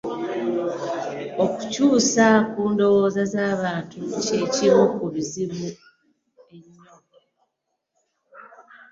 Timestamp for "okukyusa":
1.45-2.27